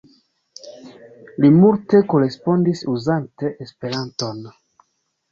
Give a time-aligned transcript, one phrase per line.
[1.43, 4.41] Li multe korespondis uzante Esperanton.